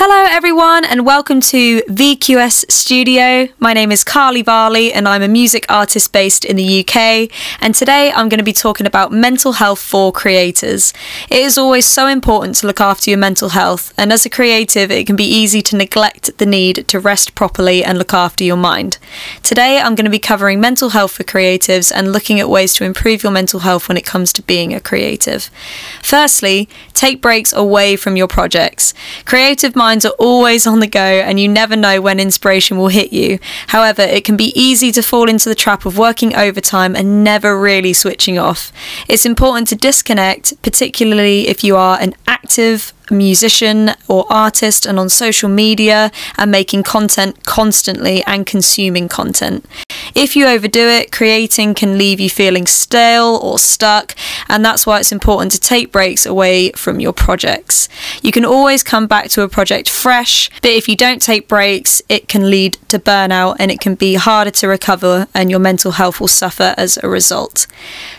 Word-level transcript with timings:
Hello, 0.00 0.28
everyone, 0.30 0.84
and 0.84 1.04
welcome 1.04 1.40
to 1.40 1.80
VQS 1.88 2.70
Studio. 2.70 3.48
My 3.58 3.72
name 3.72 3.90
is 3.90 4.04
Carley 4.04 4.42
Varley, 4.42 4.92
and 4.92 5.08
I'm 5.08 5.22
a 5.22 5.26
music 5.26 5.66
artist 5.68 6.12
based 6.12 6.44
in 6.44 6.54
the 6.54 6.84
UK. 6.84 7.28
And 7.60 7.74
today 7.74 8.12
I'm 8.12 8.28
going 8.28 8.38
to 8.38 8.44
be 8.44 8.52
talking 8.52 8.86
about 8.86 9.10
mental 9.10 9.54
health 9.54 9.80
for 9.80 10.12
creators. 10.12 10.92
It 11.28 11.40
is 11.40 11.58
always 11.58 11.84
so 11.84 12.06
important 12.06 12.54
to 12.58 12.68
look 12.68 12.80
after 12.80 13.10
your 13.10 13.18
mental 13.18 13.48
health, 13.48 13.92
and 13.98 14.12
as 14.12 14.24
a 14.24 14.30
creative, 14.30 14.92
it 14.92 15.04
can 15.04 15.16
be 15.16 15.24
easy 15.24 15.62
to 15.62 15.76
neglect 15.76 16.38
the 16.38 16.46
need 16.46 16.86
to 16.86 17.00
rest 17.00 17.34
properly 17.34 17.82
and 17.82 17.98
look 17.98 18.14
after 18.14 18.44
your 18.44 18.56
mind. 18.56 18.98
Today 19.42 19.80
I'm 19.80 19.96
going 19.96 20.04
to 20.04 20.10
be 20.10 20.20
covering 20.20 20.60
mental 20.60 20.90
health 20.90 21.10
for 21.10 21.24
creatives 21.24 21.90
and 21.92 22.12
looking 22.12 22.38
at 22.38 22.48
ways 22.48 22.72
to 22.74 22.84
improve 22.84 23.24
your 23.24 23.32
mental 23.32 23.60
health 23.60 23.88
when 23.88 23.96
it 23.96 24.06
comes 24.06 24.32
to 24.34 24.42
being 24.42 24.72
a 24.72 24.78
creative. 24.78 25.50
Firstly, 26.04 26.68
take 26.94 27.20
breaks 27.20 27.52
away 27.52 27.96
from 27.96 28.16
your 28.16 28.28
projects. 28.28 28.94
Creative 29.24 29.74
minds 29.74 29.87
minds 29.88 30.04
are 30.04 30.18
always 30.18 30.66
on 30.66 30.80
the 30.80 30.86
go 30.86 31.00
and 31.00 31.40
you 31.40 31.48
never 31.48 31.74
know 31.74 31.98
when 31.98 32.20
inspiration 32.20 32.76
will 32.76 32.88
hit 32.88 33.10
you. 33.10 33.38
However, 33.68 34.02
it 34.02 34.22
can 34.22 34.36
be 34.36 34.52
easy 34.54 34.92
to 34.92 35.02
fall 35.02 35.30
into 35.30 35.48
the 35.48 35.54
trap 35.54 35.86
of 35.86 35.96
working 35.96 36.36
overtime 36.36 36.94
and 36.94 37.24
never 37.24 37.58
really 37.58 37.94
switching 37.94 38.38
off. 38.38 38.70
It's 39.08 39.24
important 39.24 39.66
to 39.68 39.76
disconnect, 39.76 40.60
particularly 40.60 41.48
if 41.48 41.64
you 41.64 41.74
are 41.76 41.98
an 42.00 42.14
active 42.26 42.92
musician 43.10 43.92
or 44.08 44.26
artist 44.30 44.84
and 44.84 44.98
on 44.98 45.08
social 45.08 45.48
media 45.48 46.10
and 46.36 46.50
making 46.50 46.82
content 46.82 47.44
constantly 47.46 48.22
and 48.24 48.44
consuming 48.44 49.08
content. 49.08 49.64
If 50.14 50.36
you 50.36 50.46
overdo 50.46 50.86
it, 50.98 51.12
creating 51.12 51.74
can 51.74 51.96
leave 51.96 52.20
you 52.20 52.28
feeling 52.28 52.66
stale 52.66 53.38
or 53.42 53.58
stuck, 53.58 54.14
and 54.48 54.64
that's 54.64 54.86
why 54.86 55.00
it's 55.00 55.12
important 55.12 55.52
to 55.52 55.60
take 55.60 55.92
breaks 55.92 56.26
away 56.26 56.70
from 56.72 57.00
your 57.00 57.12
projects. 57.12 57.88
You 58.22 58.32
can 58.32 58.44
always 58.44 58.82
come 58.82 59.06
back 59.06 59.28
to 59.30 59.42
a 59.42 59.48
project 59.48 59.88
fresh, 59.88 60.50
but 60.62 60.70
if 60.70 60.88
you 60.88 60.96
don't 60.96 61.22
take 61.22 61.48
breaks, 61.48 62.02
it 62.08 62.28
can 62.28 62.50
lead 62.50 62.78
to 62.88 62.98
burnout 62.98 63.56
and 63.58 63.70
it 63.70 63.80
can 63.80 63.94
be 63.94 64.14
harder 64.14 64.50
to 64.50 64.68
recover, 64.68 65.26
and 65.34 65.50
your 65.50 65.60
mental 65.60 65.92
health 65.92 66.20
will 66.20 66.28
suffer 66.28 66.74
as 66.76 66.98
a 67.02 67.08
result. 67.08 67.66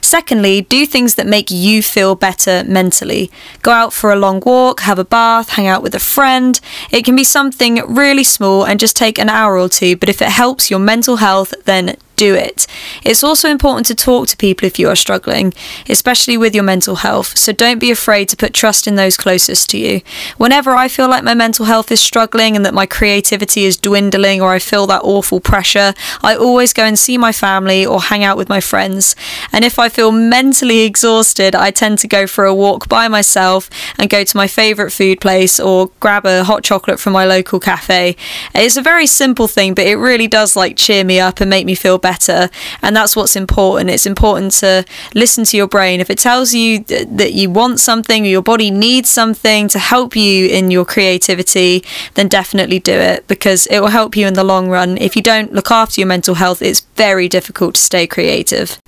Secondly, 0.00 0.62
do 0.62 0.86
things 0.86 1.14
that 1.16 1.26
make 1.26 1.50
you 1.50 1.82
feel 1.82 2.14
better 2.14 2.64
mentally. 2.66 3.30
Go 3.62 3.72
out 3.72 3.92
for 3.92 4.10
a 4.10 4.16
long 4.16 4.40
walk 4.44 4.80
have 4.80 4.98
a 4.98 5.04
bath, 5.04 5.50
hang 5.50 5.66
out 5.66 5.82
with 5.82 5.94
a 5.94 6.00
friend. 6.00 6.60
It 6.90 7.04
can 7.04 7.16
be 7.16 7.24
something 7.24 7.82
really 7.86 8.24
small 8.24 8.64
and 8.64 8.80
just 8.80 8.96
take 8.96 9.18
an 9.18 9.28
hour 9.28 9.58
or 9.58 9.68
two, 9.68 9.96
but 9.96 10.08
if 10.08 10.22
it 10.22 10.28
helps 10.28 10.70
your 10.70 10.80
mental 10.80 11.16
health, 11.16 11.54
then 11.64 11.96
do 12.18 12.34
it. 12.34 12.66
It's 13.04 13.24
also 13.24 13.48
important 13.48 13.86
to 13.86 13.94
talk 13.94 14.26
to 14.28 14.36
people 14.36 14.66
if 14.66 14.78
you 14.78 14.88
are 14.88 14.96
struggling, 14.96 15.54
especially 15.88 16.36
with 16.36 16.54
your 16.54 16.64
mental 16.64 16.96
health, 16.96 17.38
so 17.38 17.52
don't 17.52 17.78
be 17.78 17.90
afraid 17.90 18.28
to 18.28 18.36
put 18.36 18.52
trust 18.52 18.86
in 18.86 18.96
those 18.96 19.16
closest 19.16 19.70
to 19.70 19.78
you. 19.78 20.02
Whenever 20.36 20.72
I 20.74 20.88
feel 20.88 21.08
like 21.08 21.24
my 21.24 21.34
mental 21.34 21.64
health 21.64 21.90
is 21.90 22.00
struggling 22.00 22.56
and 22.56 22.66
that 22.66 22.74
my 22.74 22.86
creativity 22.86 23.64
is 23.64 23.76
dwindling 23.76 24.42
or 24.42 24.52
I 24.52 24.58
feel 24.58 24.86
that 24.88 25.02
awful 25.04 25.40
pressure, 25.40 25.94
I 26.22 26.34
always 26.34 26.72
go 26.72 26.82
and 26.82 26.98
see 26.98 27.16
my 27.16 27.32
family 27.32 27.86
or 27.86 28.02
hang 28.02 28.24
out 28.24 28.36
with 28.36 28.48
my 28.48 28.60
friends. 28.60 29.14
And 29.52 29.64
if 29.64 29.78
I 29.78 29.88
feel 29.88 30.10
mentally 30.10 30.80
exhausted, 30.80 31.54
I 31.54 31.70
tend 31.70 32.00
to 32.00 32.08
go 32.08 32.26
for 32.26 32.44
a 32.44 32.54
walk 32.54 32.88
by 32.88 33.06
myself 33.06 33.70
and 33.96 34.10
go 34.10 34.24
to 34.24 34.36
my 34.36 34.48
favourite 34.48 34.92
food 34.92 35.20
place 35.20 35.60
or 35.60 35.90
grab 36.00 36.26
a 36.26 36.42
hot 36.42 36.64
chocolate 36.64 36.98
from 36.98 37.12
my 37.12 37.24
local 37.24 37.60
cafe. 37.60 38.16
It's 38.54 38.76
a 38.76 38.82
very 38.82 39.06
simple 39.06 39.46
thing, 39.46 39.74
but 39.74 39.86
it 39.86 39.96
really 39.96 40.26
does 40.26 40.56
like 40.56 40.76
cheer 40.76 41.04
me 41.04 41.20
up 41.20 41.40
and 41.40 41.48
make 41.48 41.64
me 41.64 41.76
feel 41.76 41.96
better 41.98 42.07
better. 42.08 42.48
And 42.82 42.96
that's 42.96 43.14
what's 43.16 43.36
important. 43.36 43.90
It's 43.90 44.06
important 44.06 44.52
to 44.64 44.84
listen 45.14 45.44
to 45.44 45.56
your 45.56 45.68
brain. 45.76 46.00
If 46.00 46.10
it 46.14 46.18
tells 46.18 46.54
you 46.54 46.68
th- 46.82 47.08
that 47.20 47.32
you 47.34 47.50
want 47.50 47.80
something 47.80 48.24
or 48.24 48.30
your 48.36 48.48
body 48.54 48.70
needs 48.70 49.10
something 49.10 49.68
to 49.68 49.78
help 49.78 50.16
you 50.16 50.48
in 50.58 50.70
your 50.70 50.86
creativity, 50.94 51.84
then 52.14 52.28
definitely 52.28 52.78
do 52.78 52.96
it 53.12 53.26
because 53.28 53.66
it 53.66 53.80
will 53.80 53.94
help 54.00 54.16
you 54.16 54.26
in 54.26 54.34
the 54.34 54.44
long 54.52 54.70
run. 54.70 54.96
If 55.08 55.16
you 55.16 55.22
don't 55.22 55.52
look 55.52 55.70
after 55.70 56.00
your 56.00 56.08
mental 56.08 56.36
health, 56.36 56.62
it's 56.62 56.80
very 56.96 57.28
difficult 57.28 57.74
to 57.74 57.80
stay 57.90 58.06
creative. 58.06 58.80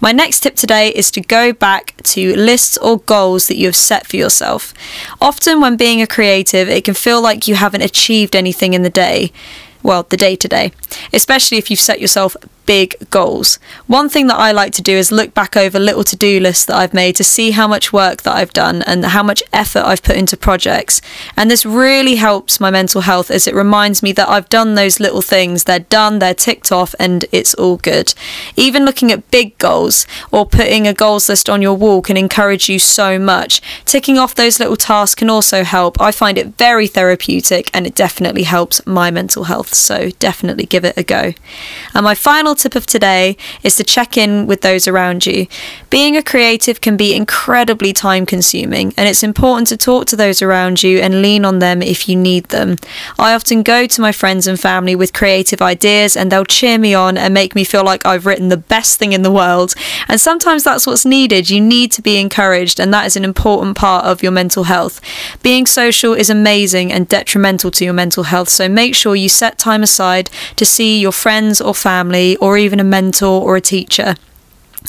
My 0.00 0.12
next 0.12 0.40
tip 0.40 0.54
today 0.54 0.90
is 0.90 1.10
to 1.12 1.20
go 1.20 1.52
back 1.52 1.94
to 2.14 2.36
lists 2.36 2.76
or 2.78 2.98
goals 2.98 3.48
that 3.48 3.56
you 3.56 3.66
have 3.66 3.76
set 3.76 4.06
for 4.06 4.16
yourself. 4.16 4.74
Often, 5.20 5.60
when 5.62 5.76
being 5.76 6.02
a 6.02 6.06
creative, 6.06 6.68
it 6.68 6.84
can 6.84 6.94
feel 6.94 7.20
like 7.22 7.48
you 7.48 7.54
haven't 7.54 7.82
achieved 7.90 8.36
anything 8.36 8.74
in 8.74 8.82
the 8.82 8.90
day 9.06 9.32
well, 9.82 10.04
the 10.04 10.16
day 10.16 10.36
to 10.36 10.48
day, 10.48 10.72
especially 11.12 11.58
if 11.58 11.70
you've 11.70 11.80
set 11.80 12.00
yourself 12.00 12.36
big 12.68 12.94
goals. 13.08 13.58
One 13.86 14.10
thing 14.10 14.26
that 14.26 14.36
I 14.36 14.52
like 14.52 14.72
to 14.74 14.82
do 14.82 14.92
is 14.92 15.10
look 15.10 15.32
back 15.32 15.56
over 15.56 15.78
little 15.78 16.04
to 16.04 16.14
do 16.14 16.38
lists 16.38 16.66
that 16.66 16.76
I've 16.76 16.92
made 16.92 17.16
to 17.16 17.24
see 17.24 17.52
how 17.52 17.66
much 17.66 17.94
work 17.94 18.24
that 18.24 18.36
I've 18.36 18.52
done 18.52 18.82
and 18.82 19.06
how 19.06 19.22
much 19.22 19.42
effort 19.54 19.86
I've 19.86 20.02
put 20.02 20.16
into 20.16 20.36
projects. 20.36 21.00
And 21.34 21.50
this 21.50 21.64
really 21.64 22.16
helps 22.16 22.60
my 22.60 22.70
mental 22.70 23.00
health 23.00 23.30
as 23.30 23.46
it 23.46 23.54
reminds 23.54 24.02
me 24.02 24.12
that 24.12 24.28
I've 24.28 24.50
done 24.50 24.74
those 24.74 25.00
little 25.00 25.22
things. 25.22 25.64
They're 25.64 25.78
done, 25.78 26.18
they're 26.18 26.34
ticked 26.34 26.70
off, 26.70 26.94
and 27.00 27.24
it's 27.32 27.54
all 27.54 27.78
good. 27.78 28.12
Even 28.54 28.84
looking 28.84 29.10
at 29.10 29.30
big 29.30 29.56
goals 29.56 30.06
or 30.30 30.44
putting 30.44 30.86
a 30.86 30.92
goals 30.92 31.30
list 31.30 31.48
on 31.48 31.62
your 31.62 31.74
wall 31.74 32.02
can 32.02 32.18
encourage 32.18 32.68
you 32.68 32.78
so 32.78 33.18
much. 33.18 33.62
Ticking 33.86 34.18
off 34.18 34.34
those 34.34 34.60
little 34.60 34.76
tasks 34.76 35.14
can 35.14 35.30
also 35.30 35.64
help. 35.64 35.98
I 36.02 36.10
find 36.10 36.36
it 36.36 36.58
very 36.58 36.86
therapeutic 36.86 37.70
and 37.72 37.86
it 37.86 37.94
definitely 37.94 38.42
helps 38.42 38.84
my 38.86 39.10
mental 39.10 39.44
health. 39.44 39.67
So 39.76 40.10
definitely 40.18 40.66
give 40.66 40.84
it 40.84 40.96
a 40.96 41.02
go. 41.02 41.32
And 41.94 42.04
my 42.04 42.14
final 42.14 42.54
tip 42.54 42.74
of 42.74 42.86
today 42.86 43.36
is 43.62 43.76
to 43.76 43.84
check 43.84 44.16
in 44.16 44.46
with 44.46 44.62
those 44.62 44.86
around 44.86 45.26
you. 45.26 45.46
Being 45.90 46.16
a 46.16 46.22
creative 46.22 46.80
can 46.80 46.96
be 46.96 47.14
incredibly 47.14 47.92
time 47.92 48.26
consuming, 48.26 48.94
and 48.96 49.08
it's 49.08 49.22
important 49.22 49.68
to 49.68 49.76
talk 49.76 50.06
to 50.06 50.16
those 50.16 50.42
around 50.42 50.82
you 50.82 50.98
and 50.98 51.22
lean 51.22 51.44
on 51.44 51.58
them 51.58 51.82
if 51.82 52.08
you 52.08 52.16
need 52.16 52.44
them. 52.46 52.76
I 53.18 53.34
often 53.34 53.62
go 53.62 53.86
to 53.86 54.00
my 54.00 54.12
friends 54.12 54.46
and 54.46 54.58
family 54.58 54.94
with 54.94 55.12
creative 55.12 55.62
ideas, 55.62 56.16
and 56.16 56.30
they'll 56.30 56.44
cheer 56.44 56.78
me 56.78 56.94
on 56.94 57.16
and 57.16 57.32
make 57.34 57.54
me 57.54 57.64
feel 57.64 57.84
like 57.84 58.04
I've 58.06 58.26
written 58.26 58.48
the 58.48 58.56
best 58.56 58.98
thing 58.98 59.12
in 59.12 59.22
the 59.22 59.32
world. 59.32 59.74
And 60.08 60.20
sometimes 60.20 60.64
that's 60.64 60.86
what's 60.86 61.04
needed. 61.04 61.50
You 61.50 61.60
need 61.60 61.92
to 61.92 62.02
be 62.02 62.18
encouraged, 62.18 62.80
and 62.80 62.92
that 62.92 63.06
is 63.06 63.16
an 63.16 63.24
important 63.24 63.76
part 63.76 64.04
of 64.04 64.22
your 64.22 64.32
mental 64.32 64.64
health. 64.64 65.00
Being 65.42 65.66
social 65.66 66.14
is 66.14 66.30
amazing 66.30 66.92
and 66.92 67.08
detrimental 67.08 67.70
to 67.72 67.84
your 67.84 67.94
mental 67.94 68.24
health, 68.24 68.48
so 68.48 68.68
make 68.68 68.94
sure 68.94 69.16
you 69.16 69.28
set 69.28 69.57
time 69.58 69.82
aside 69.82 70.30
to 70.56 70.64
see 70.64 71.00
your 71.00 71.12
friends 71.12 71.60
or 71.60 71.74
family 71.74 72.36
or 72.36 72.56
even 72.56 72.80
a 72.80 72.84
mentor 72.84 73.42
or 73.42 73.56
a 73.56 73.60
teacher. 73.60 74.14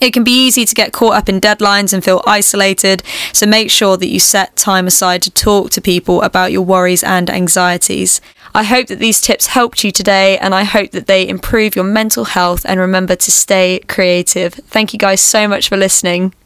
It 0.00 0.12
can 0.12 0.24
be 0.24 0.46
easy 0.46 0.66
to 0.66 0.74
get 0.74 0.92
caught 0.92 1.14
up 1.14 1.28
in 1.28 1.40
deadlines 1.40 1.92
and 1.92 2.04
feel 2.04 2.22
isolated, 2.26 3.02
so 3.32 3.46
make 3.46 3.70
sure 3.70 3.96
that 3.96 4.08
you 4.08 4.20
set 4.20 4.54
time 4.56 4.86
aside 4.86 5.22
to 5.22 5.30
talk 5.30 5.70
to 5.70 5.80
people 5.80 6.20
about 6.22 6.52
your 6.52 6.62
worries 6.62 7.02
and 7.02 7.30
anxieties. 7.30 8.20
I 8.54 8.64
hope 8.64 8.88
that 8.88 8.98
these 8.98 9.20
tips 9.20 9.48
helped 9.48 9.84
you 9.84 9.90
today 9.90 10.38
and 10.38 10.54
I 10.54 10.64
hope 10.64 10.90
that 10.92 11.06
they 11.06 11.26
improve 11.26 11.76
your 11.76 11.84
mental 11.84 12.24
health 12.24 12.64
and 12.66 12.80
remember 12.80 13.16
to 13.16 13.30
stay 13.30 13.80
creative. 13.86 14.54
Thank 14.54 14.92
you 14.92 14.98
guys 14.98 15.20
so 15.20 15.46
much 15.46 15.68
for 15.68 15.76
listening. 15.76 16.34